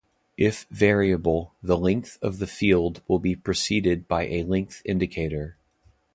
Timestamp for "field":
2.47-3.03